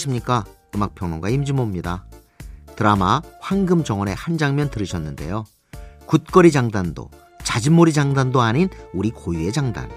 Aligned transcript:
안녕하십니까? 0.00 0.44
음악평론가 0.74 1.28
임지모입니다. 1.28 2.06
드라마 2.76 3.20
황금정원의 3.40 4.14
한 4.14 4.38
장면 4.38 4.70
들으셨는데요. 4.70 5.44
굿거리 6.06 6.50
장단도 6.52 7.10
자진몰이 7.44 7.92
장단도 7.92 8.40
아닌 8.40 8.68
우리 8.94 9.10
고유의 9.10 9.52
장단 9.52 9.90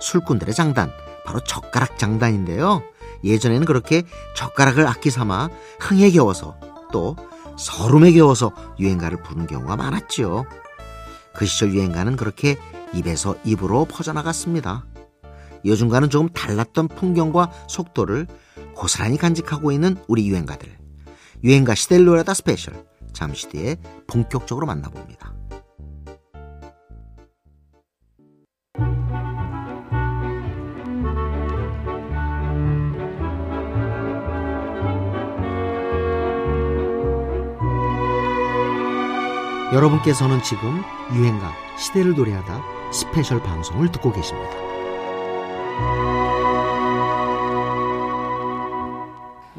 술꾼들의 0.00 0.54
장단 0.54 0.90
바로 1.24 1.40
젓가락 1.40 1.98
장단인데요. 1.98 2.82
예전에는 3.24 3.64
그렇게 3.64 4.02
젓가락을 4.36 4.86
악기 4.86 5.10
삼아 5.10 5.48
흥에 5.80 6.10
겨워서 6.10 6.58
또 6.92 7.16
서름에 7.58 8.12
겨워서 8.12 8.52
유행가를 8.78 9.22
부르는 9.22 9.46
경우가 9.48 9.74
많았지요. 9.76 10.44
그 11.34 11.46
시절 11.46 11.74
유행가는 11.74 12.16
그렇게 12.16 12.56
입에서 12.92 13.34
입으로 13.44 13.84
퍼져나갔습니다. 13.86 14.86
요즘과는 15.64 16.08
조금 16.08 16.28
달랐던 16.28 16.88
풍경과 16.88 17.50
속도를 17.68 18.26
고스란히 18.80 19.18
간직하고 19.18 19.72
있는 19.72 19.98
우리 20.08 20.26
유행가들. 20.26 20.66
유행가 21.44 21.74
노래다 22.06 22.32
스페셜. 22.32 22.82
잠시 23.12 23.46
뒤에 23.50 23.76
본격적으로 24.06 24.66
만나봅니다. 24.66 25.34
여러분께서는 39.74 40.42
지금 40.42 40.82
유행가 41.14 41.52
시대를 41.76 42.14
노래하다 42.14 42.62
스페셜 42.92 43.42
방송을 43.42 43.92
듣고 43.92 44.10
계십니다. 44.10 44.50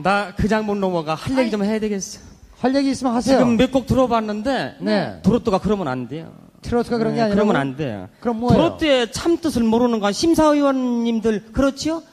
나그장못 0.03 0.77
넘어가 0.77 1.15
할 1.15 1.37
얘기 1.39 1.51
좀 1.51 1.63
해야 1.63 1.79
되겠어. 1.79 2.19
할 2.59 2.75
얘기 2.75 2.91
있으면 2.91 3.13
하세요. 3.15 3.37
지금 3.39 3.57
몇 3.57 3.71
곡 3.71 3.85
들어봤는데 3.87 4.75
네. 4.81 5.19
트로트가 5.23 5.59
그러면 5.59 5.87
안 5.87 6.07
돼요. 6.07 6.31
트로트가 6.61 6.97
그런 6.97 7.13
게 7.13 7.17
네, 7.17 7.21
아니라 7.23 7.35
그러면 7.35 7.55
안 7.55 7.75
돼요. 7.75 8.07
그럼 8.19 8.39
뭐예요? 8.39 8.55
트로트의 8.55 9.11
참 9.11 9.37
뜻을 9.37 9.63
모르는 9.63 9.99
건 9.99 10.13
심사위원님들 10.13 11.51
그렇지요? 11.53 12.03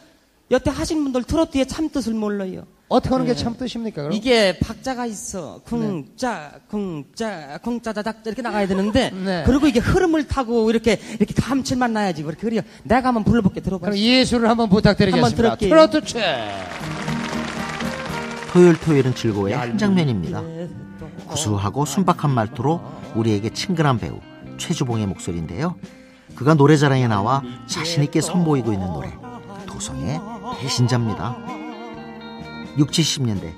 여태 0.50 0.70
하신 0.70 1.02
분들 1.04 1.24
트로트의 1.24 1.66
참 1.66 1.90
뜻을 1.90 2.14
몰라요. 2.14 2.64
어떻게 2.88 3.12
하는 3.14 3.26
게참 3.26 3.54
뜻입니까? 3.58 4.00
그럼? 4.00 4.14
이게 4.14 4.58
박자가 4.60 5.04
있어. 5.04 5.60
쿵짜, 5.66 6.52
쿵짜, 6.70 7.58
쿵짜자작 7.62 8.22
이렇게 8.24 8.40
나가야 8.40 8.66
되는데 8.66 9.10
네. 9.22 9.42
그리고 9.44 9.66
이게 9.66 9.78
흐름을 9.78 10.26
타고 10.26 10.70
이렇게 10.70 10.98
이렇게 11.18 11.34
감칠만 11.34 11.92
나야지. 11.92 12.22
그렇게 12.22 12.40
그래요. 12.40 12.62
내가 12.84 13.08
한번 13.08 13.24
불러볼게 13.24 13.60
들어봐. 13.60 13.84
그럼 13.88 13.98
예술을 13.98 14.48
한번 14.48 14.70
부탁드리겠습니다. 14.70 15.26
한번 15.26 15.36
들을게요. 15.58 15.68
트로트 15.68 16.06
최. 16.06 17.17
토요일 18.48 18.78
토요일은 18.80 19.14
즐거워의 19.14 19.54
한 19.54 19.78
장면입니다. 19.78 20.42
구수하고 21.26 21.84
순박한 21.84 22.30
말투로 22.30 22.80
우리에게 23.14 23.50
친근한 23.50 23.98
배우 23.98 24.20
최주봉의 24.56 25.06
목소리인데요. 25.06 25.76
그가 26.34 26.54
노래자랑에 26.54 27.08
나와 27.08 27.42
자신있게 27.66 28.20
선보이고 28.20 28.72
있는 28.72 28.86
노래 28.92 29.12
도성의 29.66 30.20
배신자입니다. 30.60 31.36
6, 32.78 32.90
70년대 32.90 33.52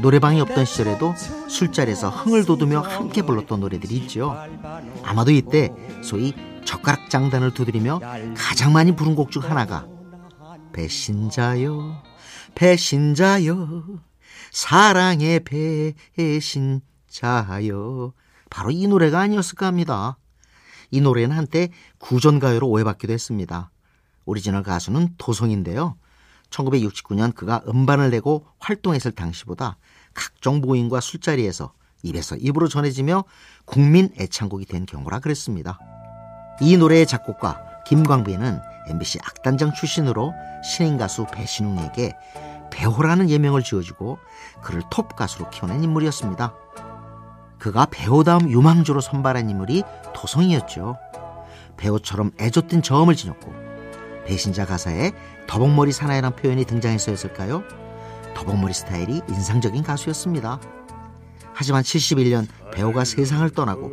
노래방이 0.00 0.40
없던 0.42 0.64
시절에도 0.64 1.14
술자리에서 1.48 2.10
흥을 2.10 2.44
돋우며 2.44 2.80
함께 2.80 3.22
불렀던 3.22 3.60
노래들이 3.60 3.96
있죠. 3.96 4.36
아마도 5.02 5.30
이때 5.30 5.72
소위 6.02 6.34
젓가락 6.64 7.08
장단을 7.08 7.54
두드리며 7.54 8.00
가장 8.36 8.72
많이 8.72 8.94
부른 8.94 9.14
곡 9.14 9.30
중 9.30 9.42
하나가 9.42 9.86
배신자요 10.72 12.02
배신자요 12.54 13.84
사랑의 14.50 15.40
배신자요 16.16 18.12
바로 18.50 18.70
이 18.70 18.86
노래가 18.86 19.20
아니었을까 19.20 19.66
합니다. 19.66 20.18
이 20.90 21.00
노래는 21.00 21.36
한때 21.36 21.70
구전가요로 21.98 22.68
오해받기도 22.68 23.12
했습니다. 23.12 23.70
오리지널 24.24 24.62
가수는 24.62 25.14
도성인데요. 25.18 25.96
1969년 26.50 27.34
그가 27.34 27.62
음반을 27.68 28.10
내고 28.10 28.46
활동했을 28.58 29.12
당시보다 29.12 29.78
각종 30.14 30.60
모임과 30.60 31.00
술자리에서 31.00 31.72
입에서 32.02 32.36
입으로 32.36 32.68
전해지며 32.68 33.24
국민 33.64 34.10
애창곡이 34.18 34.66
된 34.66 34.86
경우라 34.86 35.20
그랬습니다. 35.20 35.78
이 36.60 36.76
노래의 36.76 37.06
작곡가 37.06 37.62
김광빈은 37.86 38.60
MBC 38.88 39.18
악단장 39.22 39.74
출신으로 39.74 40.32
신인 40.64 40.96
가수 40.96 41.26
배신웅에게 41.32 42.12
배호라는 42.70 43.30
예명을 43.30 43.62
지어주고 43.62 44.18
그를 44.62 44.82
톱 44.90 45.16
가수로 45.16 45.50
키워낸 45.50 45.82
인물이었습니다. 45.84 46.54
그가 47.58 47.86
배우다음 47.90 48.50
유망주로 48.50 49.00
선발한 49.00 49.50
인물이 49.50 49.82
도성이었죠. 50.14 50.96
배우처럼 51.76 52.32
애줬던 52.40 52.82
저음을 52.82 53.14
지녔고 53.16 53.52
배신자 54.26 54.66
가사에 54.66 55.12
더벅머리 55.46 55.92
사나이란 55.92 56.34
표현이 56.36 56.64
등장해서였을까요? 56.64 57.62
더벅머리 58.34 58.74
스타일이 58.74 59.20
인상적인 59.28 59.82
가수였습니다. 59.82 60.60
하지만 61.54 61.82
71년 61.82 62.46
배우가 62.72 63.04
세상을 63.04 63.48
떠나고 63.50 63.92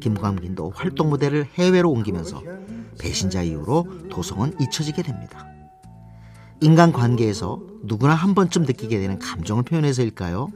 김광빈도 0.00 0.72
활동 0.74 1.10
무대를 1.10 1.46
해외로 1.54 1.90
옮기면서 1.90 2.42
배신자 3.00 3.42
이후로 3.42 4.08
도성은 4.10 4.60
잊혀지게 4.60 5.02
됩니다. 5.02 5.51
인간 6.62 6.92
관계에서 6.92 7.60
누구나 7.82 8.14
한 8.14 8.36
번쯤 8.36 8.62
느끼게 8.62 9.00
되는 9.00 9.18
감정을 9.18 9.64
표현해서일까요? 9.64 10.52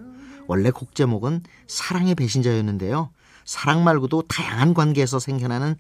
원래 0.47 0.71
곡 0.71 0.94
제목은 0.94 1.43
사랑의 1.67 2.15
배신자였는데요. 2.15 3.11
사랑 3.44 3.83
말고도 3.83 4.22
다양한 4.28 4.72
관계에서 4.72 5.19
생겨나는 5.19 5.75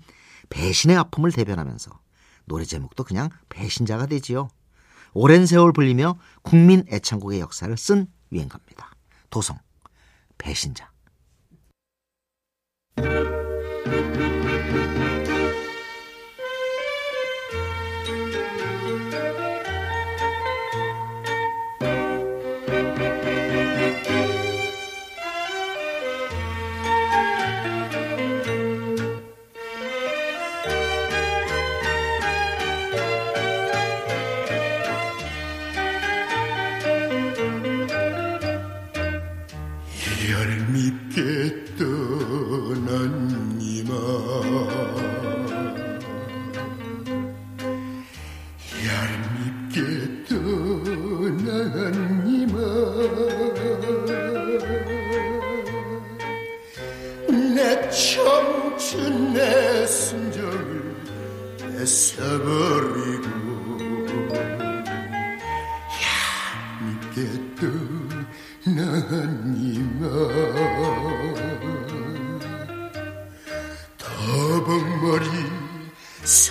배신의 0.48 0.96
아픔을 0.96 1.30
대변하면서 1.30 1.92
노래 2.44 2.64
제목도 2.64 3.04
그냥 3.04 3.28
배신자가 3.48 4.06
되지요. 4.06 4.48
오랜 5.14 5.46
세월 5.46 5.72
불리며 5.72 6.18
국민 6.42 6.84
애창곡의 6.90 7.38
역사를 7.38 7.74
쓴 7.76 8.08
유행가입니다. 8.32 8.90
도성, 9.30 9.58
배신자. 10.38 10.90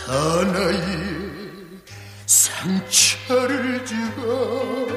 하나의 0.05 0.79
상처를 2.27 3.83
주고 3.85 4.87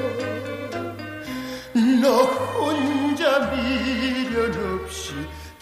너 2.01 2.23
혼자 2.23 3.39
미련 3.51 4.81
없이 4.83 5.13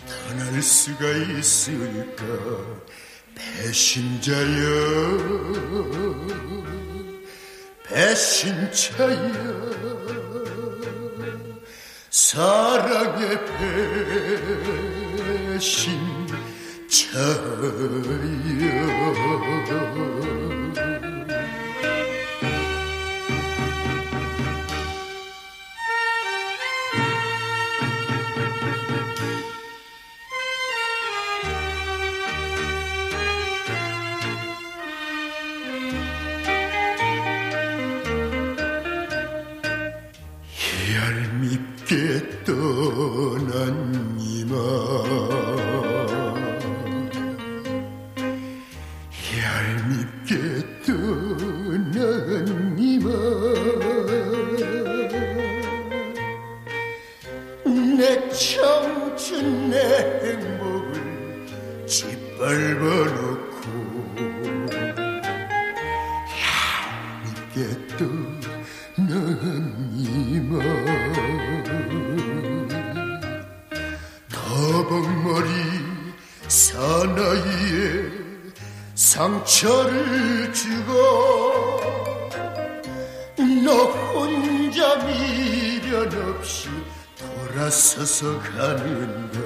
떠날 0.05 0.61
수가 0.61 1.09
있을까? 1.09 2.23
배신자여 3.35 4.37
배신자여 7.83 9.17
사랑의 12.09 13.39
배신. 15.57 16.17
자여 17.13 17.57
사나이에 76.97 78.09
상처를 78.95 80.51
주고 80.51 81.79
너 83.63 83.83
혼자 84.13 84.95
미련 85.05 86.11
없이 86.33 86.69
돌아서서 87.19 88.39
가는가 88.39 89.39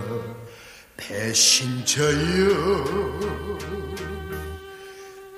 배신자여 0.96 2.16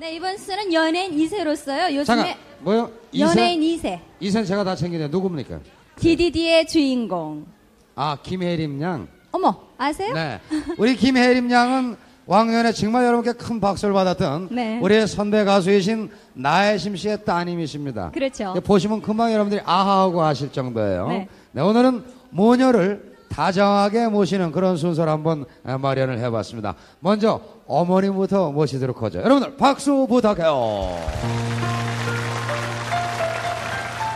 네, 0.00 0.14
이번 0.16 0.36
수는 0.36 0.72
연예인 0.72 1.16
2세로서요. 1.16 1.94
요즘에 1.94 2.04
잠깐, 2.04 2.34
뭐요? 2.60 2.90
연예인 3.16 3.62
이세? 3.62 3.96
2세. 3.96 4.00
이세는 4.18 4.46
제가 4.46 4.64
다 4.64 4.74
챙기네. 4.74 5.08
누굽니까? 5.08 5.60
DDD의 5.96 6.66
주인공. 6.66 7.46
아, 7.94 8.18
김혜림 8.20 8.82
양. 8.82 9.06
어머, 9.30 9.60
아세요? 9.78 10.12
네. 10.12 10.40
우리 10.76 10.96
김혜림 10.96 11.50
양은 11.50 11.96
왕년에 12.26 12.72
정말 12.72 13.04
여러분께 13.04 13.32
큰 13.32 13.60
박수를 13.60 13.92
받았던 13.94 14.48
네. 14.52 14.78
우리의 14.80 15.08
선배 15.08 15.44
가수이신 15.44 16.10
나혜심 16.34 16.96
씨의 16.96 17.24
따님이십니다. 17.24 18.10
그렇죠. 18.12 18.54
예, 18.56 18.60
보시면 18.60 19.02
금방 19.02 19.32
여러분들이 19.32 19.60
아하하고 19.64 20.22
하실 20.22 20.52
정도예요. 20.52 21.08
네. 21.08 21.28
오늘은 21.60 22.04
모녀를 22.30 23.12
다정하게 23.28 24.08
모시는 24.08 24.52
그런 24.52 24.76
순서를 24.76 25.10
한번 25.12 25.46
에, 25.66 25.76
마련을 25.76 26.18
해봤습니다. 26.18 26.74
먼저 27.00 27.40
어머님부터 27.66 28.52
모시도록 28.52 29.02
하죠. 29.02 29.18
여러분들 29.20 29.56
박수 29.56 30.06
부탁해요. 30.08 30.98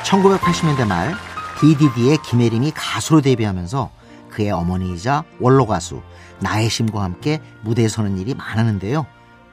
1980년대 0.05 0.87
말 0.87 1.15
DDD의 1.61 2.19
김혜림이 2.23 2.73
가수로 2.75 3.21
데뷔하면서 3.23 3.91
그의 4.37 4.51
어머니이자 4.51 5.25
원로 5.41 5.67
가수 5.67 6.03
나혜심과 6.41 7.03
함께 7.03 7.41
무대에 7.63 7.89
서는 7.89 8.19
일이 8.19 8.35
많았는데요. 8.35 9.07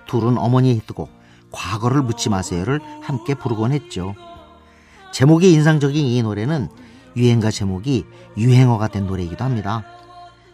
둘은 0.08 0.38
어머니의 0.38 0.76
히트곡 0.76 1.10
과거를 1.52 2.02
묻지 2.02 2.30
마세요를 2.30 2.82
함께 3.02 3.34
부르곤 3.34 3.72
했죠. 3.72 4.14
제목이 5.14 5.54
인상적인 5.54 6.06
이 6.06 6.22
노래는 6.22 6.68
유행가 7.16 7.50
제목이 7.50 8.06
유행어가 8.36 8.90
된 8.90 9.08
노래이기도 9.08 9.46
합니다. 9.46 9.86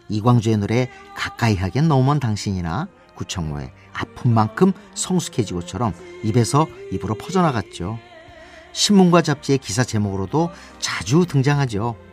이광주의 0.08 0.56
노래 0.58 0.88
가까이 1.16 1.56
하기엔 1.56 1.88
너무 1.88 2.04
먼 2.04 2.20
당신이나 2.20 2.86
구청모의 3.16 3.72
아픈 3.92 4.32
만큼 4.32 4.72
성숙해지고처럼 4.94 5.92
입에서 6.22 6.68
입으로 6.92 7.16
퍼져나갔죠. 7.16 7.98
신문과 8.72 9.22
잡지의 9.22 9.58
기사 9.58 9.82
제목으로도 9.82 10.50
자주 10.78 11.26
등장하죠. 11.26 12.09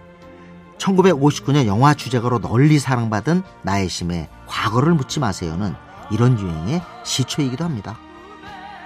1959년 0.78 1.66
영화 1.66 1.94
주제가로 1.94 2.40
널리 2.40 2.80
사랑받은 2.80 3.44
나의 3.64 3.90
심의 3.90 4.30
과거를 4.46 4.94
묻지 4.94 5.20
마세요는 5.20 5.76
이런 6.12 6.40
유행의 6.40 6.82
시초이기도 7.04 7.64
합니다. 7.64 7.98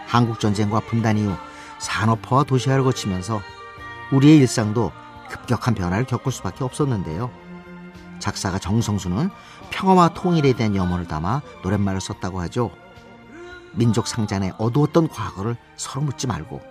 한국 0.07 0.39
전쟁과 0.39 0.81
분단 0.81 1.17
이후 1.17 1.33
산업화와 1.79 2.43
도시화를 2.43 2.83
거치면서 2.83 3.41
우리의 4.11 4.37
일상도 4.37 4.91
급격한 5.29 5.73
변화를 5.75 6.05
겪을 6.05 6.31
수밖에 6.31 6.63
없었는데요. 6.63 7.31
작사가 8.19 8.59
정성수는 8.59 9.29
평화와 9.71 10.09
통일에 10.09 10.53
대한 10.53 10.75
염원을 10.75 11.07
담아 11.07 11.41
노랫말을 11.63 12.01
썼다고 12.01 12.39
하죠. 12.41 12.71
민족 13.73 14.07
상잔의 14.07 14.53
어두웠던 14.57 15.07
과거를 15.07 15.55
서로 15.77 16.01
묻지 16.01 16.27
말고 16.27 16.61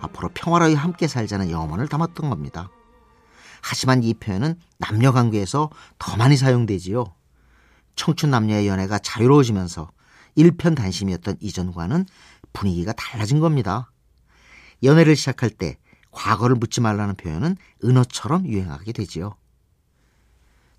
앞으로 0.00 0.30
평화로이 0.32 0.74
함께 0.74 1.08
살자는 1.08 1.50
염원을 1.50 1.88
담았던 1.88 2.30
겁니다. 2.30 2.70
하지만 3.66 4.02
이 4.02 4.12
표현은 4.12 4.56
남녀 4.76 5.10
관계에서 5.10 5.70
더 5.98 6.16
많이 6.16 6.36
사용되지요. 6.36 7.06
청춘 7.96 8.30
남녀의 8.30 8.68
연애가 8.68 8.98
자유로워지면서 8.98 9.90
일편단심이었던 10.34 11.38
이전과는 11.40 12.04
분위기가 12.52 12.92
달라진 12.92 13.40
겁니다. 13.40 13.90
연애를 14.82 15.16
시작할 15.16 15.48
때 15.48 15.78
과거를 16.10 16.56
묻지 16.56 16.82
말라는 16.82 17.14
표현은 17.14 17.56
은어처럼 17.82 18.46
유행하게 18.46 18.92
되지요. 18.92 19.34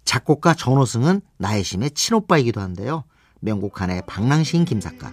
작곡가 0.04 0.54
전호승은 0.54 1.22
나혜심의 1.38 1.92
친오빠이기도 1.92 2.62
한데요. 2.62 3.04
명곡 3.40 3.82
한의 3.82 4.04
방랑시인 4.06 4.64
김작가, 4.64 5.12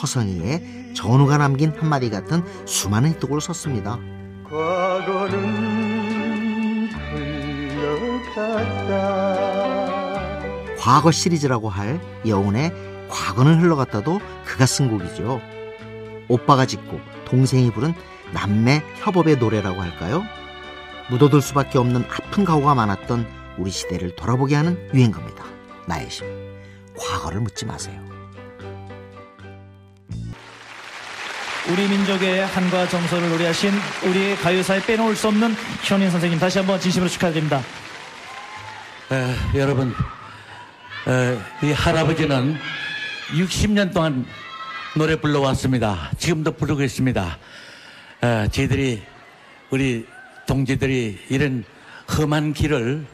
허성이의 0.00 0.94
전우가 0.94 1.38
남긴 1.38 1.72
한마디 1.72 2.10
같은 2.10 2.44
수많은 2.64 3.10
히트곡을 3.14 3.40
썼습니다. 3.40 3.98
과거는 4.44 5.67
흘러갔다 8.34 9.68
과거 10.78 11.10
시리즈라고 11.10 11.68
할 11.68 12.00
여운의 12.26 12.72
과거는 13.08 13.60
흘러갔다도 13.60 14.20
그가 14.44 14.66
쓴 14.66 14.88
곡이죠. 14.90 15.40
오빠가 16.28 16.66
짓고 16.66 17.00
동생이 17.24 17.70
부른 17.72 17.94
남매 18.32 18.82
협업의 18.96 19.36
노래라고 19.36 19.80
할까요? 19.80 20.22
묻어둘 21.10 21.40
수밖에 21.40 21.78
없는 21.78 22.04
아픈 22.10 22.44
각오가 22.44 22.74
많았던 22.74 23.26
우리 23.56 23.70
시대를 23.70 24.14
돌아보게 24.14 24.54
하는 24.54 24.78
유행가입니다. 24.94 25.44
나의 25.86 26.10
심. 26.10 26.26
과거를 26.98 27.40
묻지 27.40 27.64
마세요. 27.64 27.98
우리 31.70 31.86
민족의 31.86 32.46
한과 32.46 32.88
정서를 32.88 33.28
노래하신 33.30 33.70
우리 34.06 34.36
가요사에 34.36 34.80
빼놓을 34.82 35.14
수 35.16 35.28
없는 35.28 35.54
현인 35.82 36.10
선생님 36.10 36.38
다시 36.38 36.58
한번 36.58 36.80
진심으로 36.80 37.10
축하드립니다. 37.10 37.62
에, 39.10 39.58
여러분, 39.58 39.94
에, 41.06 41.38
이 41.66 41.72
할아버지는 41.72 42.58
60년 43.30 43.94
동안 43.94 44.26
노래 44.94 45.16
불러왔습니다. 45.16 46.10
지금도 46.18 46.52
부르고 46.52 46.82
있습니다. 46.82 47.38
에, 48.22 48.48
저희들이 48.48 49.02
우리 49.70 50.06
동지들이 50.46 51.18
이런 51.30 51.64
험한 52.18 52.52
길을 52.52 53.06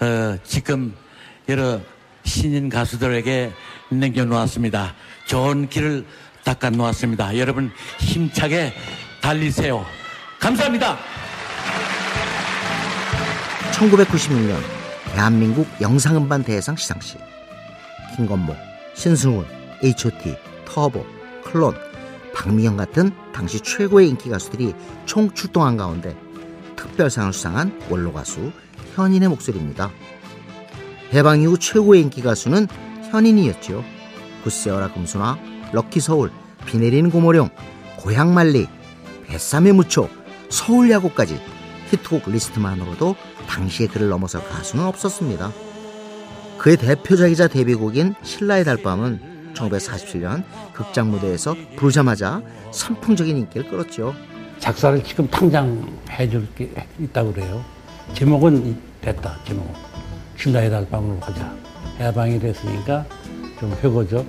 어, 0.00 0.36
지금 0.44 0.94
여러 1.48 1.80
신인 2.24 2.68
가수들에게 2.68 3.50
남겨놓았습니다. 3.90 4.94
좋은 5.26 5.68
길을 5.70 6.04
닦아 6.44 6.70
놓았습니다. 6.70 7.38
여러분 7.38 7.70
힘차게 7.98 8.74
달리세요. 9.22 9.86
감사합니다. 10.38 10.98
1996년 13.72 14.79
대한민국 15.20 15.66
영상음반 15.82 16.42
대회상 16.44 16.76
시상식 16.76 17.20
김건모, 18.16 18.56
신승훈, 18.94 19.44
H.O.T, 19.84 20.34
터보, 20.64 21.04
클론, 21.44 21.74
박미경 22.32 22.78
같은 22.78 23.12
당시 23.30 23.60
최고의 23.60 24.08
인기 24.08 24.30
가수들이 24.30 24.72
총 25.04 25.30
출동한 25.34 25.76
가운데 25.76 26.16
특별상을 26.74 27.34
수상한 27.34 27.78
원로 27.90 28.14
가수 28.14 28.50
현인의 28.94 29.28
목소리입니다. 29.28 29.90
해방 31.12 31.42
이후 31.42 31.58
최고의 31.58 32.00
인기 32.00 32.22
가수는 32.22 32.66
현인이었죠. 33.10 33.84
굳세어라 34.42 34.94
금순아, 34.94 35.38
lucky 35.74 36.00
서울, 36.00 36.30
비 36.64 36.78
내리는 36.78 37.10
고모령, 37.10 37.50
고향만리, 37.98 38.68
Besame 39.26 39.74
Mucho, 39.74 40.08
서울야곡까지 40.48 41.59
히트곡 41.90 42.30
리스트만으로도 42.30 43.16
당시의 43.48 43.88
그를 43.88 44.08
넘어설 44.08 44.42
가수는 44.48 44.84
없었습니다. 44.84 45.52
그의 46.58 46.76
대표작이자 46.76 47.48
데뷔곡인 47.48 48.14
신라의 48.22 48.64
달밤은 48.64 49.52
1947년 49.54 50.44
극장 50.72 51.10
무대에서 51.10 51.54
부르자마자 51.76 52.40
선풍적인 52.70 53.36
인기를 53.36 53.68
끌었죠. 53.70 54.14
작사를 54.58 55.02
지금 55.02 55.26
당장 55.28 55.90
해줄 56.10 56.46
게 56.54 56.70
있다고 57.00 57.32
그래요. 57.32 57.64
제목은 58.14 58.66
이- 58.66 58.76
됐다, 59.00 59.38
제목은. 59.46 59.72
신라의 60.36 60.70
달밤으로 60.70 61.18
가자. 61.18 61.52
해방이 61.98 62.38
됐으니까 62.38 63.04
좀 63.58 63.72
회고적, 63.82 64.24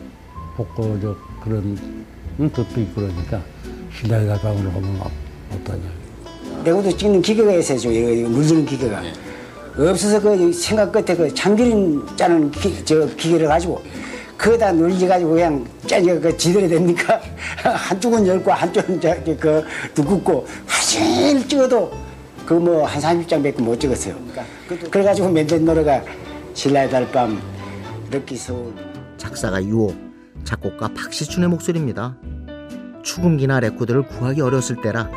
복고적 0.55 1.17
그런 1.43 1.77
뜻도 2.37 2.81
있고 2.81 3.01
그러니까 3.01 3.41
신라의 3.93 4.27
달밤으로 4.27 4.71
하면 4.71 5.01
어- 5.01 5.11
어떠냐. 5.53 6.00
내구도 6.63 6.95
찍는 6.95 7.21
기계가 7.21 7.53
있어야죠. 7.53 7.91
이거, 7.91 8.29
물리는 8.29 8.65
기계가. 8.65 9.01
없어서 9.77 10.21
그 10.21 10.51
생각 10.51 10.91
끝에 10.91 11.15
그 11.15 11.33
참기름 11.33 12.05
짜는 12.15 12.51
기, 12.51 12.83
저 12.83 13.05
기계를 13.15 13.47
가지고 13.47 13.81
그거다 14.37 14.71
눌려가지고 14.71 15.31
그냥 15.31 15.65
짜니까 15.87 16.19
그 16.19 16.35
지대로 16.37 16.67
됩니까? 16.67 17.21
한쪽은 17.63 18.27
얇고 18.27 18.51
한쪽은 18.51 18.99
저기 18.99 19.37
그 19.37 19.63
두껍고 19.93 20.45
사실 20.67 21.47
찍어도 21.47 21.91
그 22.45 22.55
뭐한 22.55 22.99
30장밖에 23.01 23.61
못 23.61 23.79
찍었어요. 23.79 24.15
그래가지고 24.89 25.29
만든 25.29 25.63
노래가 25.63 26.01
신라의 26.53 26.89
달밤, 26.89 27.39
lucky 28.11 28.35
서울. 28.35 28.73
작사가 29.17 29.63
유호, 29.63 29.93
작곡가 30.43 30.89
박시춘의 30.89 31.47
목소리입니다. 31.47 32.17
축음기나 33.03 33.59
레코드를 33.61 34.03
구하기 34.07 34.41
어려웠을 34.41 34.81
때라 34.81 35.09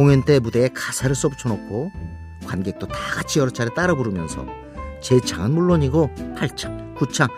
공연 0.00 0.24
때 0.24 0.38
무대에 0.38 0.68
가사를 0.68 1.14
써붙여놓고 1.14 1.92
관객도 2.46 2.88
다 2.88 2.96
같이 3.16 3.38
여러 3.38 3.50
차례 3.50 3.68
따라 3.74 3.94
부르면서 3.94 4.46
제 5.02 5.20
창은 5.20 5.50
물론이고 5.50 6.14
8창, 6.36 6.96
9창, 6.96 7.28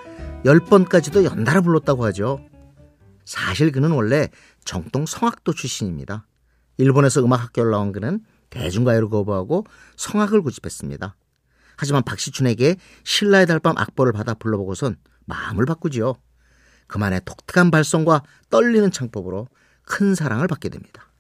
10번까지도 0.45 1.25
연달아 1.25 1.63
불렀다고 1.63 2.05
하죠. 2.05 2.39
사실 3.25 3.73
그는 3.73 3.91
원래 3.91 4.29
정동 4.65 5.07
성악도 5.07 5.53
출신입니다. 5.53 6.29
일본에서 6.77 7.25
음악학교를 7.25 7.73
나온 7.73 7.91
그는 7.91 8.21
대중가요를 8.51 9.09
거부하고 9.09 9.67
성악을 9.97 10.43
고집했습니다. 10.43 11.17
하지만 11.77 12.05
박시춘에게 12.05 12.77
신라의 13.03 13.47
달밤 13.47 13.77
악보를 13.77 14.13
받아 14.13 14.35
불러보고선 14.35 14.99
마음을 15.25 15.67
바꾸지요. 15.67 16.15
그만의 16.87 17.23
독특한 17.25 17.73
발성과 17.73 18.23
떨리는 18.51 18.89
창법으로 18.93 19.49
큰 19.85 20.15
사랑을 20.15 20.47
받게 20.47 20.69
됩니다. 20.69 21.12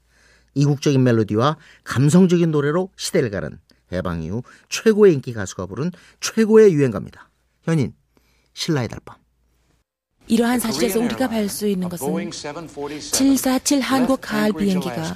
이국적인 0.54 1.02
멜로디와 1.02 1.56
감성적인 1.84 2.50
노래로 2.50 2.90
시대를 2.96 3.30
가른 3.30 3.58
해방 3.92 4.22
이후 4.22 4.42
최고의 4.68 5.14
인기 5.14 5.32
가수가 5.32 5.66
부른 5.66 5.90
최고의 6.20 6.72
유행가입니다. 6.72 7.28
현인, 7.64 7.94
신라의 8.54 8.88
달밤. 8.88 9.16
이러한 10.28 10.60
사실에서 10.60 11.00
우리가 11.00 11.28
알수 11.30 11.66
있는 11.66 11.88
것은 11.88 12.30
747 12.30 13.80
한국 13.80 14.20
가을 14.20 14.52
비행기가 14.52 15.14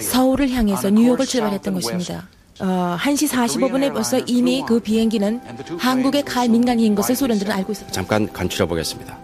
서울을 0.00 0.50
향해서 0.50 0.90
뉴욕을 0.90 1.26
출발했던 1.26 1.74
것입니다. 1.74 2.28
어, 2.60 2.96
1시 2.98 3.28
45분에 3.28 3.92
벌써 3.92 4.18
이미 4.20 4.64
그 4.66 4.80
비행기는 4.80 5.40
한국의 5.78 6.24
가을 6.24 6.48
민간인 6.48 6.94
것을 6.94 7.14
소련들은 7.14 7.52
알고 7.52 7.72
있었죠. 7.72 7.92
잠깐 7.92 8.32
간추려 8.32 8.66
보겠습니다. 8.66 9.18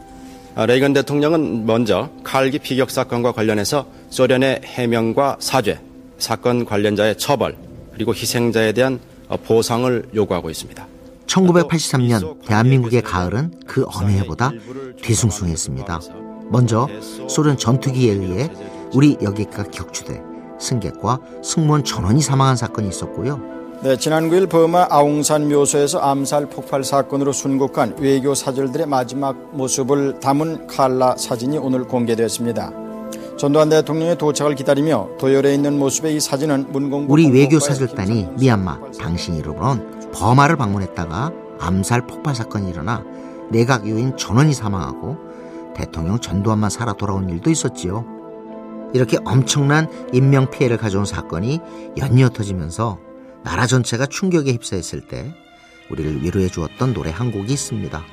아, 0.54 0.66
레이건 0.66 0.92
대통령은 0.92 1.64
먼저 1.64 2.11
칼기 2.25 2.59
피격 2.59 2.90
사건과 2.90 3.33
관련해서 3.33 3.87
소련의 4.11 4.62
해명과 4.64 5.37
사죄, 5.38 5.80
사건 6.19 6.64
관련자의 6.64 7.19
처벌, 7.19 7.57
그리고 7.92 8.14
희생자에 8.14 8.73
대한 8.73 8.99
어, 9.28 9.37
보상을 9.37 10.11
요구하고 10.14 10.50
있습니다. 10.50 10.87
1983년 11.26 12.45
대한민국의 12.45 13.02
가을은 13.02 13.52
그 13.66 13.85
어느 13.95 14.11
해보다 14.11 14.50
뒤숭숭했습니다. 15.00 16.00
먼저 16.50 16.88
소련 17.28 17.57
전투기에 17.57 18.12
의해 18.12 18.50
우리 18.92 19.16
여객기가 19.23 19.64
격추돼 19.64 20.21
승객과 20.59 21.21
승무원 21.45 21.85
전원이 21.85 22.21
사망한 22.21 22.57
사건이 22.57 22.88
있었고요. 22.88 23.59
네, 23.82 23.96
지난 23.96 24.28
9일 24.28 24.50
버마 24.50 24.88
아웅산 24.90 25.49
묘소에서 25.49 26.00
암살 26.00 26.50
폭발 26.50 26.84
사건으로 26.84 27.32
순국한 27.32 27.96
외교 27.99 28.34
사절들의 28.34 28.87
마지막 28.87 29.34
모습을 29.56 30.20
담은 30.20 30.66
칼라 30.66 31.16
사진이 31.16 31.56
오늘 31.56 31.84
공개되었습니다. 31.84 32.72
전두환 33.38 33.70
대통령의 33.70 34.18
도착을 34.18 34.54
기다리며 34.54 35.08
도열해 35.18 35.54
있는 35.54 35.78
모습의 35.78 36.14
이 36.14 36.20
사진은 36.20 36.72
문공부 36.72 37.10
우리 37.10 37.30
외교 37.30 37.58
사절단이 37.58 38.28
미얀마 38.38 38.92
당신 39.00 39.37
이름으론 39.37 40.10
버마를 40.12 40.56
방문했다가 40.56 41.32
암살 41.58 42.06
폭발 42.06 42.34
사건이 42.34 42.68
일어나 42.68 43.02
내각 43.49 43.88
요인 43.88 44.14
전원이 44.14 44.52
사망하고 44.52 45.16
대통령 45.75 46.20
전두환만 46.20 46.68
살아 46.68 46.92
돌아온 46.92 47.30
일도 47.30 47.49
있었지요. 47.49 48.04
이렇게 48.92 49.16
엄청난 49.25 49.88
인명 50.12 50.50
피해를 50.50 50.76
가져온 50.76 51.06
사건이 51.06 51.60
연이어 51.96 52.28
터지면서 52.28 52.99
나라 53.42 53.66
전체가 53.66 54.06
충격에 54.06 54.52
휩싸였을 54.52 55.00
때 55.00 55.35
우리를 55.88 56.23
위로해 56.23 56.49
주었던 56.49 56.94
노래 56.94 57.11
한 57.11 57.32
곡이 57.32 57.52
있습니다. 57.52 58.04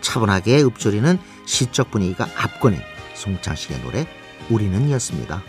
차분하게 0.00 0.62
읊조리는 0.62 1.18
시적 1.46 1.90
분위기가 1.90 2.28
압권인 2.36 2.80
송창식의 3.14 3.80
노래 3.82 4.06
우리는이었습니다. 4.50 5.42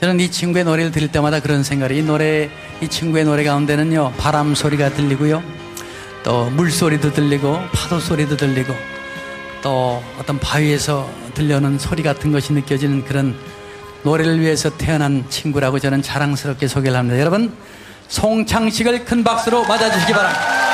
저는 0.00 0.20
이 0.20 0.30
친구의 0.30 0.64
노래를 0.64 0.90
들을 0.90 1.08
때마다 1.08 1.40
그런 1.40 1.62
생각이 1.62 1.98
이 1.98 2.02
노래 2.02 2.50
이 2.82 2.88
친구의 2.88 3.24
노래 3.24 3.42
가운데는요 3.44 4.12
바람 4.18 4.54
소리가 4.54 4.90
들리고요 4.90 5.42
또 6.22 6.50
물소리도 6.50 7.12
들리고 7.12 7.58
파도 7.72 8.00
소리도 8.00 8.36
들리고 8.36 8.74
또 9.62 10.02
어떤 10.18 10.38
바위에서 10.38 11.08
들려오는 11.32 11.78
소리 11.78 12.02
같은 12.02 12.32
것이 12.32 12.52
느껴지는 12.52 13.04
그런 13.04 13.34
노래를 14.02 14.40
위해서 14.40 14.68
태어난 14.76 15.24
친구라고 15.30 15.78
저는 15.78 16.02
자랑스럽게 16.02 16.68
소개를 16.68 16.98
합니다 16.98 17.18
여러분 17.18 17.56
송창식을 18.08 19.04
큰 19.04 19.24
박수로 19.24 19.64
맞아주시기 19.64 20.12
바랍니다 20.12 20.64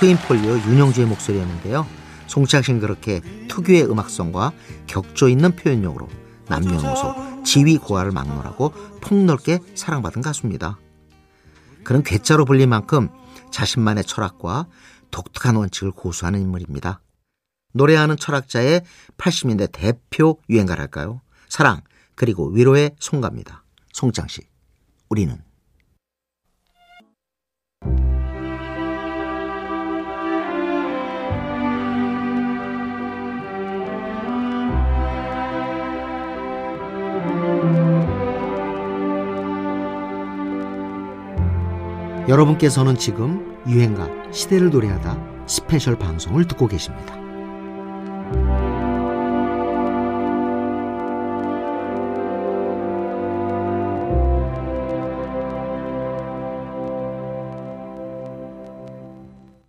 트윈폴리오 0.00 0.56
윤영주의 0.60 1.06
목소리였는데요. 1.06 1.86
송창식은 2.26 2.80
그렇게 2.80 3.20
특유의 3.48 3.84
음악성과 3.90 4.52
격조 4.86 5.28
있는 5.28 5.54
표현력으로 5.54 6.08
남녀노소 6.48 7.42
지위 7.44 7.76
고하를 7.76 8.10
막론하고 8.10 8.72
폭넓게 9.02 9.58
사랑받은 9.74 10.22
가수입니다. 10.22 10.78
그는 11.84 12.02
괴짜로 12.02 12.46
불릴 12.46 12.66
만큼 12.66 13.10
자신만의 13.50 14.04
철학과 14.04 14.66
독특한 15.10 15.56
원칙을 15.56 15.90
고수하는 15.90 16.40
인물입니다. 16.40 17.02
노래하는 17.72 18.16
철학자의 18.16 18.82
80년대 19.18 19.70
대표 19.70 20.38
유행가랄까요? 20.48 21.20
사랑 21.48 21.82
그리고 22.14 22.48
위로의 22.48 22.92
송가입니다. 22.98 23.64
송창식 23.92 24.48
우리는 25.10 25.42
여러분께서는 42.30 42.96
지금 42.96 43.60
유행가 43.66 44.08
시대를 44.32 44.70
노래하다 44.70 45.18
스페셜 45.48 45.98
방송을 45.98 46.46
듣고 46.46 46.68
계십니다. 46.68 47.16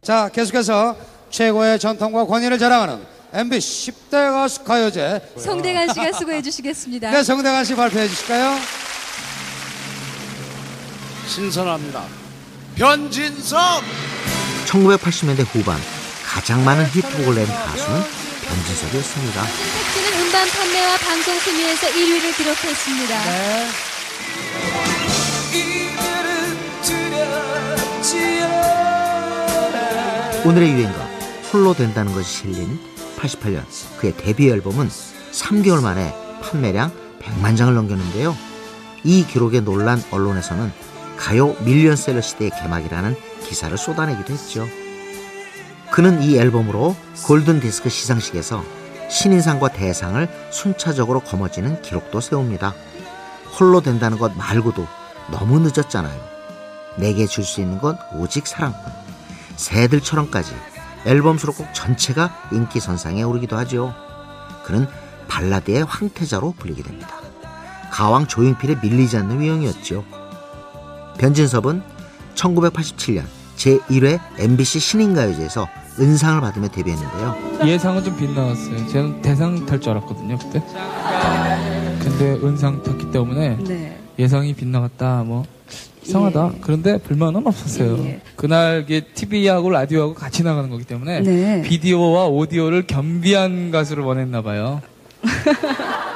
자, 0.03 0.30
계속해서 0.30 0.96
최고의 1.32 1.80
전통과 1.80 2.25
권위를 2.25 2.60
자랑하는 2.60 3.03
MBC 3.34 3.91
10대 3.91 4.12
가수 4.12 4.63
가요제 4.63 5.34
송대관 5.36 5.94
씨가 5.94 6.12
수고해 6.12 6.44
주시겠습니다. 6.44 7.10
네, 7.10 7.24
정대관 7.24 7.63
씨 7.63 7.75
발표해 7.75 8.08
주실까요? 8.08 8.56
신선합니다. 11.25 12.20
변진섭 12.75 13.83
1980년대 14.65 15.45
후반 15.53 15.79
가장 16.25 16.63
많은 16.63 16.85
히트곡을 16.85 17.35
낸 17.35 17.45
가수는 17.45 18.01
변진섭이었습니다. 18.47 19.43
선택지는 19.43 20.25
음반 20.25 20.47
판매와 20.47 20.97
방송 20.97 21.39
순위에서 21.39 21.87
1위를 21.87 22.37
기록했습니다. 22.37 23.23
네. 23.25 23.67
오늘의 30.43 30.71
유행가 30.71 30.99
홀로 31.53 31.73
된다는 31.73 32.13
것이 32.13 32.39
실린 32.39 32.79
88년 33.17 33.63
그의 33.99 34.15
데뷔 34.17 34.49
앨범은 34.49 34.89
3개월 35.31 35.83
만에 35.83 36.15
판매량 36.41 36.91
100만 37.19 37.55
장을 37.55 37.73
넘겼는데요. 37.73 38.35
이 39.03 39.25
기록에 39.27 39.59
놀란 39.59 40.03
언론에서는 40.09 40.90
가요 41.21 41.55
밀리언셀러 41.59 42.19
시대의 42.19 42.51
개막이라는 42.59 43.15
기사를 43.47 43.77
쏟아내기도 43.77 44.33
했죠. 44.33 44.67
그는 45.91 46.23
이 46.23 46.37
앨범으로 46.37 46.95
골든 47.25 47.59
디스크 47.59 47.89
시상식에서 47.89 48.63
신인상과 49.09 49.69
대상을 49.69 50.27
순차적으로 50.51 51.19
거머쥐는 51.19 51.83
기록도 51.83 52.21
세웁니다. 52.21 52.73
홀로 53.59 53.81
된다는 53.81 54.17
것 54.17 54.35
말고도 54.35 54.87
너무 55.29 55.59
늦었잖아요. 55.59 56.19
내게 56.97 57.27
줄 57.27 57.43
수 57.43 57.61
있는 57.61 57.77
건 57.77 57.97
오직 58.15 58.47
사랑뿐. 58.47 58.91
새들처럼까지 59.57 60.51
앨범 61.05 61.37
수록곡 61.37 61.73
전체가 61.73 62.49
인기 62.51 62.79
선상에 62.79 63.21
오르기도 63.21 63.57
하죠. 63.57 63.93
그는 64.63 64.87
발라드의 65.27 65.83
황태자로 65.83 66.55
불리게 66.57 66.81
됩니다. 66.81 67.09
가왕 67.91 68.27
조용필에 68.27 68.77
밀리지 68.81 69.17
않는 69.17 69.39
위용이었죠. 69.39 70.20
변진섭은 71.18 71.82
1987년 72.36 73.24
제1회 73.58 74.20
MBC 74.39 74.80
신인가요제에서 74.80 75.68
은상을 76.00 76.41
받으며 76.41 76.68
데뷔했는데요. 76.70 77.36
예상은 77.65 78.03
좀 78.03 78.15
빗나갔어요. 78.18 78.88
저는 78.88 79.22
대상 79.22 79.65
탈 79.65 79.80
줄 79.80 79.91
알았거든요, 79.91 80.38
그때. 80.38 80.63
근데 82.00 82.34
은상 82.44 82.82
탔기 82.82 83.12
때문에 83.12 83.58
네. 83.58 84.00
예상이 84.18 84.53
빗나갔다, 84.56 85.24
뭐, 85.24 85.44
이상하다. 86.03 86.53
그런데 86.62 86.98
불만은 86.98 87.46
없었어요. 87.46 87.98
예. 88.06 88.22
그날 88.36 88.84
이게 88.84 89.01
TV하고 89.01 89.70
라디오하고 89.70 90.15
같이 90.15 90.44
나가는 90.44 90.70
거기 90.70 90.84
때문에 90.84 91.22
네. 91.22 91.62
비디오와 91.62 92.25
오디오를 92.27 92.88
겸비한 92.88 93.70
가수를 93.70 94.03
원했나 94.03 94.41
봐요. 94.41 94.82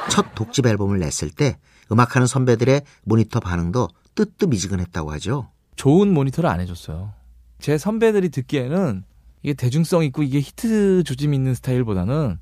첫 0.08 0.34
독집 0.34 0.66
앨범을 0.66 0.98
냈을 0.98 1.30
때 1.30 1.56
음악하는 1.92 2.26
선배들의 2.26 2.82
모니터 3.04 3.38
반응도 3.38 3.88
뜨뜻미지근했다고 4.16 5.12
하죠. 5.12 5.50
좋은 5.76 6.12
모니터를 6.12 6.50
안 6.50 6.58
해줬어요. 6.60 7.12
제 7.60 7.78
선배들이 7.78 8.30
듣기에는 8.30 9.04
이게 9.42 9.54
대중성 9.54 10.02
있고 10.04 10.24
이게 10.24 10.40
히트 10.40 11.04
조짐 11.04 11.32
있는 11.32 11.54
스타일보다는 11.54 12.38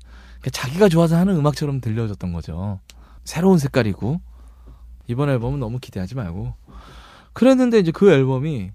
자기가 0.51 0.89
좋아서 0.89 1.17
하는 1.17 1.35
음악처럼 1.35 1.81
들려줬던 1.81 2.33
거죠. 2.33 2.79
새로운 3.23 3.59
색깔이고 3.59 4.21
이번 5.07 5.29
앨범은 5.29 5.59
너무 5.59 5.79
기대하지 5.79 6.15
말고 6.15 6.53
그랬는데 7.33 7.79
이제 7.79 7.91
그 7.91 8.11
앨범이 8.11 8.71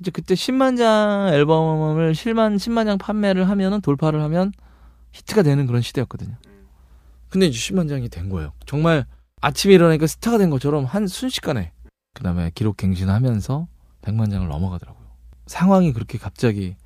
이제 0.00 0.10
그때 0.10 0.34
10만 0.34 0.76
장 0.78 1.28
앨범을 1.32 2.12
10만 2.12 2.56
10만 2.56 2.86
장 2.86 2.98
판매를 2.98 3.48
하면은 3.48 3.80
돌파를 3.80 4.22
하면 4.22 4.52
히트가 5.12 5.42
되는 5.42 5.66
그런 5.66 5.82
시대였거든요. 5.82 6.36
근데 7.28 7.46
이제 7.46 7.58
10만 7.58 7.88
장이 7.88 8.08
된 8.08 8.28
거예요. 8.28 8.52
정말 8.66 9.06
아침에 9.40 9.74
일어나니까 9.74 10.06
스타가 10.06 10.38
된 10.38 10.50
것처럼 10.50 10.84
한 10.84 11.06
순식간에 11.06 11.72
그다음에 12.16 12.50
기록 12.54 12.78
갱신하면서 12.78 13.68
100만 14.02 14.30
장을 14.30 14.48
넘어가더라고요. 14.48 15.06
상황이 15.46 15.92
그렇게 15.92 16.18
갑자기 16.18 16.76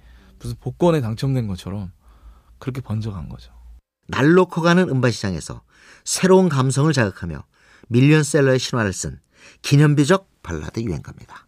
무슨 0.41 0.57
복권에 0.59 1.01
당첨된 1.01 1.47
것처럼 1.47 1.93
그렇게 2.59 2.81
번져간 2.81 3.29
거죠. 3.29 3.53
날로 4.09 4.47
커가는 4.47 4.89
음반 4.89 5.13
시장에서 5.13 5.63
새로운 6.05 6.49
감성을 6.49 6.93
자극하며 6.93 7.45
밀리언셀러의 7.89 8.59
신화를 8.59 8.93
쓴 8.93 9.21
기념비적 9.63 10.43
발라드 10.43 10.81
유행가입니다. 10.81 11.47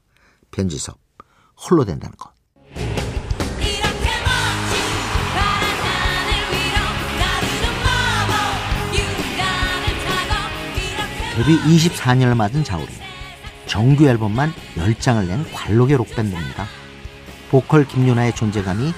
변지섭 0.53 0.99
홀로 1.57 1.85
된다는 1.85 2.17
것. 2.17 2.33
데뷔 11.35 11.59
24년을 11.59 12.37
맞은 12.37 12.63
자우리. 12.63 13.02
정규 13.67 14.07
앨범만 14.07 14.53
10장을 14.77 15.27
낸 15.27 15.45
관록의 15.53 15.97
록밴드입니다. 15.97 16.67
보컬 17.51 17.87
김유나의 17.87 18.35
존재감이 18.35 18.93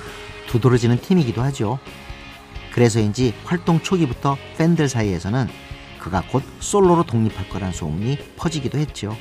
두드러지는 0.48 1.00
팀이기도 1.00 1.42
하죠. 1.42 1.79
그래서인지 2.72 3.35
활동 3.44 3.81
초기부터 3.81 4.37
팬들 4.57 4.88
사이에서는 4.88 5.48
그가 6.00 6.22
곧 6.31 6.42
솔로로 6.61 7.05
독립할 7.05 7.48
거란 7.48 7.72
소문이 7.72 8.18
퍼지기도 8.37 8.79
했죠. 8.79 9.16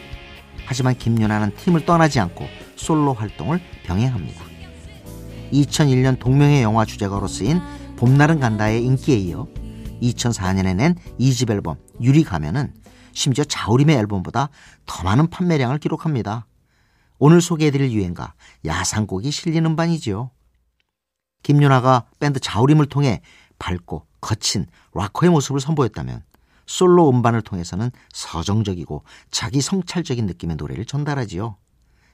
하지만 0.66 0.96
김윤아는 0.98 1.56
팀을 1.56 1.86
떠나지 1.86 2.20
않고 2.20 2.48
솔로 2.76 3.14
활동을 3.14 3.60
병행합니다. 3.84 4.42
2001년 5.52 6.20
동명의 6.20 6.64
영화 6.64 6.86
주제가로 6.86 7.28
쓰인 7.28 7.62
봄날은 7.98 8.40
간다의 8.40 8.84
인기에 8.84 9.16
이어 9.18 9.48
2004년에 10.02 10.76
낸 10.76 10.96
2집 11.20 11.52
앨범 11.52 11.78
유리 12.02 12.24
가면은 12.24 12.74
심지어 13.13 13.43
자우림의 13.43 13.95
앨범보다 13.97 14.49
더 14.86 15.04
많은 15.04 15.30
판매량을 15.30 15.78
기록합니다. 15.78 16.45
오늘 17.19 17.41
소개해드릴 17.41 17.91
유행가 17.91 18.34
야상곡이 18.65 19.32
실린 19.32 19.65
음반이지요. 19.65 20.32
김윤아가 21.43 22.06
밴드 22.19 22.39
자우림을 22.39 22.88
통해 22.88 23.21
밝고 23.60 24.06
거친 24.19 24.65
락커의 24.93 25.32
모습을 25.32 25.60
선보였다면 25.60 26.23
솔로 26.65 27.10
음반을 27.10 27.41
통해서는 27.41 27.91
서정적이고 28.13 29.04
자기 29.32 29.62
성찰적인 29.62 30.26
느낌의 30.26 30.56
노래를 30.56 30.86
전달하지요. 30.86 31.58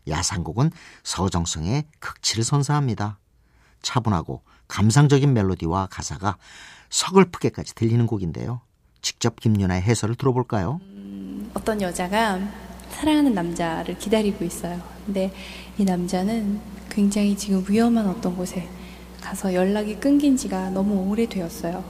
야상곡은 0.07 0.71
서정성의 1.03 1.85
극치를 1.99 2.43
선사합니다. 2.43 3.19
차분하고 3.81 4.43
감상적인 4.67 5.33
멜로디와 5.33 5.87
가사가 5.87 6.37
서글프게까지 6.89 7.75
들리는 7.75 8.05
곡인데요. 8.07 8.61
직접 9.01 9.39
김윤아의 9.39 9.81
해설을 9.81 10.15
들어볼까요? 10.15 10.79
어떤 11.53 11.81
여자가 11.81 12.39
사랑하는 12.91 13.33
남자를 13.33 13.97
기다리고 13.97 14.43
있어요. 14.45 14.81
근데 15.05 15.31
이 15.77 15.83
남자는 15.83 16.59
굉장히 16.89 17.37
지금 17.37 17.63
위험한 17.67 18.07
어떤 18.07 18.35
곳에 18.35 18.67
가서 19.21 19.53
연락이 19.53 19.95
끊긴 19.95 20.35
지가 20.35 20.69
너무 20.71 21.09
오래되었어요. 21.09 21.83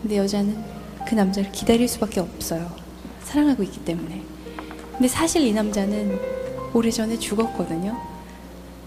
근데 0.00 0.18
여자는 0.18 0.62
그 1.06 1.14
남자를 1.14 1.50
기다릴 1.52 1.88
수밖에 1.88 2.20
없어요. 2.20 2.70
사랑하고 3.24 3.62
있기 3.64 3.84
때문에. 3.84 4.22
근데 4.92 5.08
사실 5.08 5.42
이 5.42 5.52
남자는 5.52 6.18
오래전에 6.74 7.18
죽었거든요. 7.18 7.96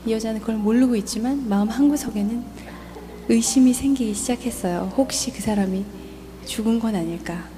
이 0.06 0.12
여자는 0.12 0.40
그걸 0.40 0.58
모르고 0.58 0.96
있지만 0.98 1.48
마음 1.50 1.68
한구석에는 1.68 2.44
의심이 3.28 3.74
생기기 3.74 4.14
시작했어요. 4.14 4.94
혹시 4.98 5.32
그 5.32 5.42
사람이 5.42 5.84
죽은 6.46 6.80
건 6.80 6.96
아닐까. 6.96 7.55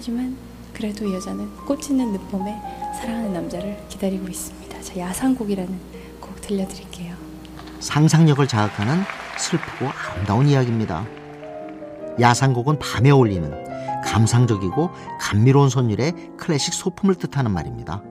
하지만 0.00 0.34
그래도 0.72 1.06
이 1.06 1.12
여자는 1.12 1.54
꽃짓는 1.66 2.12
늦봄에 2.12 2.58
사랑하는 2.98 3.34
남자를 3.34 3.76
기다리고 3.90 4.26
있습니다. 4.28 4.80
자, 4.80 4.96
야상곡이라는 4.96 5.78
곡 6.22 6.40
들려드릴게요. 6.40 7.14
상상력을 7.80 8.48
자극하는 8.48 9.02
슬프고 9.36 9.90
아름다운 9.90 10.48
이야기입니다. 10.48 11.04
야상곡은 12.18 12.78
밤에 12.78 13.10
어울리는 13.10 13.52
감상적이고 14.02 14.88
감미로운 15.20 15.68
선율의 15.68 16.14
클래식 16.38 16.72
소품을 16.72 17.16
뜻하는 17.16 17.50
말입니다. 17.50 18.02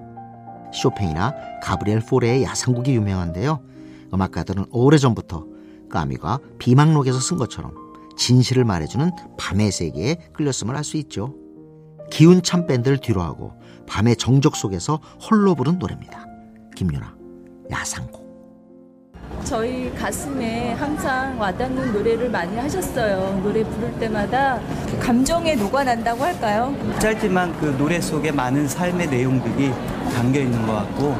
쇼팽이나 0.71 1.33
가브리엘 1.63 2.01
포레의 2.01 2.43
야상곡이 2.43 2.93
유명한데요. 2.93 3.61
음악가들은 4.13 4.67
오래전부터 4.69 5.43
까미가 5.89 6.39
비망록에서 6.59 7.19
쓴 7.19 7.37
것처럼 7.37 7.73
진실을 8.15 8.63
말해주는 8.63 9.09
밤의 9.39 9.71
세계에 9.71 10.17
끌렸음을 10.33 10.75
알 10.75 10.83
수 10.83 10.95
있죠. 10.97 11.33
기운 12.09 12.41
찬 12.41 12.65
밴드를 12.65 12.97
뒤로하고 12.97 13.53
밤의 13.87 14.15
정적 14.17 14.55
속에서 14.55 14.99
홀로 15.29 15.55
부른 15.55 15.79
노래입니다. 15.79 16.25
김유나 16.75 17.15
야상곡 17.71 18.19
저희 19.43 19.93
가슴에 19.95 20.73
항상 20.73 21.39
와닿는 21.39 21.93
노래를 21.93 22.29
많이 22.29 22.57
하셨어요. 22.57 23.39
노래 23.41 23.63
부를 23.63 23.91
때마다 23.99 24.59
감정에 24.99 25.55
녹아난다고 25.55 26.23
할까요? 26.23 26.75
짧지만 26.99 27.53
그 27.59 27.75
노래 27.77 27.99
속에 28.01 28.31
많은 28.31 28.67
삶의 28.67 29.07
내용들이 29.09 29.71
담겨 30.13 30.39
있는 30.41 30.65
것 30.67 30.73
같고 30.73 31.17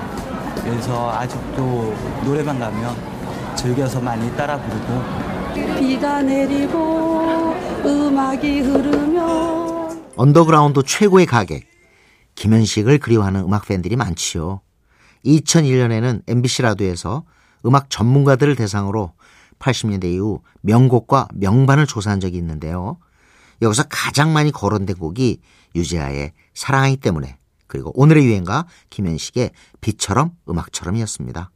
그래서 0.64 1.12
아직도 1.12 1.96
노래방 2.26 2.60
가면 2.60 2.96
즐겨서 3.56 4.00
많이 4.00 4.30
따라 4.36 4.58
부르고 4.60 5.80
비가 5.80 6.22
내리고 6.22 7.56
음악이 7.86 8.60
흐르면 8.62 9.69
언더그라운드 10.16 10.84
최고의 10.84 11.26
가객 11.26 11.68
김현식을 12.36 13.00
그리워하는 13.00 13.42
음악 13.42 13.66
팬들이 13.68 13.96
많지요. 13.96 14.62
2001년에는 15.26 16.24
MBC 16.28 16.62
라디오에서 16.62 17.26
음악 17.66 17.90
전문가들을 17.90 18.56
대상으로 18.56 19.14
80년대 19.60 20.06
이후 20.06 20.42
명곡과 20.62 21.28
명반을 21.34 21.86
조사한 21.86 22.20
적이 22.20 22.38
있는데요. 22.38 22.98
여기서 23.62 23.84
가장 23.90 24.32
많이 24.32 24.52
거론된 24.52 24.98
곡이 24.98 25.42
유재하의 25.76 26.32
사랑하기 26.54 26.98
때문에 26.98 27.38
그리고 27.68 27.92
오늘의 27.96 28.26
유행가 28.26 28.66
김현식의 28.90 29.52
빛처럼 29.82 30.32
음악처럼이었습니다. 30.50 31.52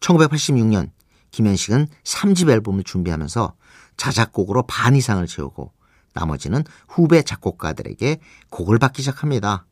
1986년 0.00 0.90
김현식은 1.30 1.86
3집 2.02 2.50
앨범을 2.50 2.82
준비하면서 2.82 3.54
자작곡으로 3.96 4.64
반 4.64 4.96
이상을 4.96 5.24
채우고 5.26 5.72
나머지는 6.14 6.64
후배 6.88 7.22
작곡가들에게 7.22 8.18
곡을 8.50 8.78
받기 8.78 9.02
시작합니다. 9.02 9.64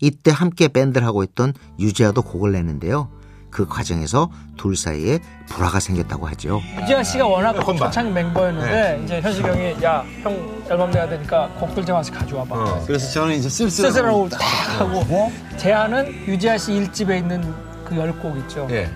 이때 0.00 0.30
함께 0.30 0.68
밴드를 0.68 1.06
하고 1.06 1.22
있던 1.22 1.52
유재하도 1.78 2.22
곡을 2.22 2.52
내는데요. 2.52 3.08
그 3.50 3.66
과정에서 3.66 4.30
둘 4.56 4.76
사이에 4.76 5.18
불화가 5.46 5.78
생겼다고 5.78 6.26
하죠. 6.28 6.62
유지아 6.80 7.02
씨가 7.02 7.26
워낙 7.26 7.52
초창 7.52 8.12
멤버였는데 8.14 9.02
이제 9.04 9.20
현식이 9.20 9.46
형이 9.46 9.76
야 9.84 10.02
형 10.22 10.64
앨범 10.70 10.90
내야 10.90 11.06
되니까 11.06 11.48
곡들 11.60 11.84
좀 11.84 11.96
하나씩 11.96 12.14
가져와봐. 12.14 12.84
그래서 12.86 13.12
저는 13.12 13.34
이제 13.34 13.48
쓸쓸하고 13.50 14.28
딱 14.30 14.40
하고 14.80 15.30
제안은 15.58 16.26
유지아 16.26 16.56
씨 16.56 16.72
1집에 16.72 17.18
있는 17.18 17.42
그 17.84 17.94
열 17.96 18.10
곡 18.18 18.38
있죠. 18.38 18.66
예. 18.70 18.90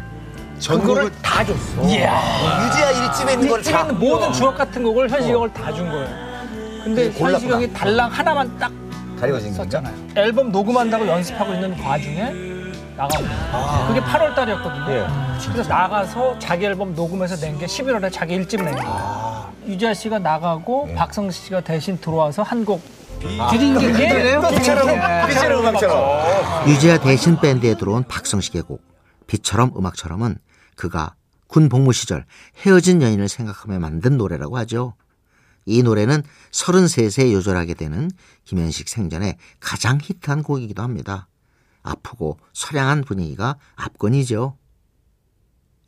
전곡을 0.58 1.12
다 1.20 1.44
줬어. 1.44 1.82
이야. 1.86 2.66
유지아 2.66 2.92
1집에 3.12 3.32
있는 3.34 3.48
걸 3.50 3.62
다. 3.62 3.84
모든 3.92 4.32
주옥 4.32 4.56
같은 4.56 4.82
곡을 4.82 5.10
현식이 5.10 5.34
형을 5.34 5.52
다 5.52 5.70
준 5.70 5.86
거예요. 5.90 6.25
근데 6.86 7.10
골랐구나. 7.10 7.32
현식이 7.32 7.52
형이 7.52 7.72
달랑 7.72 8.08
하나만 8.12 8.58
딱 8.58 8.70
가리고 9.18 9.40
썼잖아요. 9.40 9.92
앨범 10.14 10.52
녹음한다고 10.52 11.04
연습하고 11.08 11.52
있는 11.54 11.76
과중에 11.76 12.32
나가고 12.96 13.24
그게 13.88 14.00
8월 14.00 14.34
달이었거든요. 14.36 14.84
그래서 15.52 15.68
나가서 15.68 16.38
자기 16.38 16.64
앨범 16.64 16.94
녹음해서 16.94 17.34
낸 17.44 17.58
게 17.58 17.66
11월에 17.66 18.12
자기 18.12 18.38
1집 18.38 18.62
낸 18.62 18.76
거예요. 18.76 19.52
유지아 19.66 19.94
씨가 19.94 20.20
나가고 20.20 20.94
박성 20.94 21.28
씨가 21.28 21.62
대신 21.62 21.98
들어와서 22.00 22.42
한 22.44 22.64
곡. 22.64 22.80
드린 23.50 23.76
게 23.78 23.88
빛처럼, 23.92 25.26
빛처럼. 25.26 25.60
음악처럼. 25.60 26.68
유재하 26.68 26.98
대신 27.00 27.40
밴드에 27.40 27.74
들어온 27.76 28.04
박성식의 28.06 28.62
곡. 28.62 28.80
빛처럼 29.26 29.72
음악처럼은 29.76 30.36
그가 30.76 31.14
군 31.48 31.68
복무 31.68 31.92
시절 31.92 32.26
헤어진 32.64 33.02
연인을 33.02 33.28
생각하며 33.28 33.80
만든 33.80 34.16
노래라고 34.18 34.56
하죠. 34.58 34.94
이 35.66 35.82
노래는 35.82 36.22
33세에 36.52 37.32
요절하게 37.32 37.74
되는 37.74 38.10
김현식 38.44 38.88
생전에 38.88 39.36
가장 39.60 39.98
히트한 40.00 40.42
곡이기도 40.42 40.82
합니다. 40.82 41.28
아프고 41.82 42.38
소량한 42.52 43.02
분위기가 43.02 43.58
압권이죠. 43.74 44.56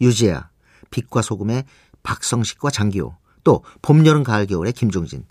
유재하, 0.00 0.50
빛과 0.90 1.22
소금의 1.22 1.64
박성식과 2.02 2.70
장기호, 2.70 3.16
또 3.44 3.64
봄, 3.82 4.04
여름, 4.06 4.22
가을, 4.22 4.46
겨울의 4.46 4.72
김종진 4.72 5.24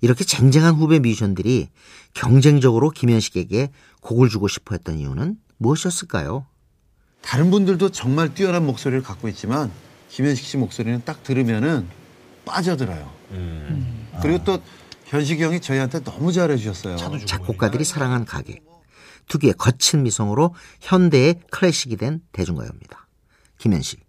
이렇게 0.00 0.24
쟁쟁한 0.24 0.74
후배 0.74 0.98
뮤지션들이 0.98 1.68
경쟁적으로 2.12 2.90
김현식에게 2.90 3.70
곡을 4.00 4.28
주고 4.28 4.48
싶어 4.48 4.74
했던 4.74 4.98
이유는 4.98 5.36
무엇이었을까요? 5.58 6.46
다른 7.20 7.50
분들도 7.52 7.90
정말 7.90 8.34
뛰어난 8.34 8.66
목소리를 8.66 9.02
갖고 9.02 9.28
있지만 9.28 9.70
김현식 10.08 10.44
씨 10.44 10.56
목소리는 10.56 11.02
딱 11.04 11.22
들으면은 11.22 11.86
빠져들어요. 12.44 13.10
그리고 14.20 14.44
또 14.44 14.62
현식이 15.06 15.42
형이 15.42 15.60
저희한테 15.60 16.02
너무 16.04 16.32
잘해주셨어요. 16.32 16.96
작곡가들이 17.26 17.84
사랑한 17.84 18.24
가객. 18.24 18.64
특유의 19.28 19.54
거친 19.54 20.02
미성으로 20.02 20.54
현대의 20.80 21.40
클래식이 21.50 21.96
된 21.96 22.20
대중가요입니다. 22.32 23.06
김현식, 23.58 24.00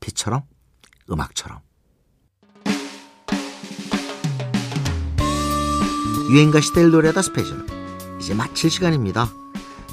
비처럼, 0.00 0.42
음악처럼. 1.10 1.60
유행가 6.30 6.60
시대를 6.60 6.90
노래하다 6.90 7.22
스페셜. 7.22 7.66
이제 8.20 8.34
마칠 8.34 8.70
시간입니다. 8.70 9.32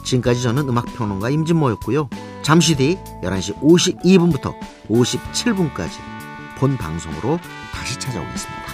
지금까지 0.04 0.44
저는 0.44 0.68
음악평론가 0.68 1.30
임진모였고요. 1.30 2.10
잠시 2.44 2.76
뒤 2.76 2.98
11시 3.24 3.60
52분부터 3.62 4.54
57분까지 4.90 6.15
본 6.56 6.78
방송으로 6.78 7.40
다시 7.74 8.00
찾아오겠습니다. 8.00 8.65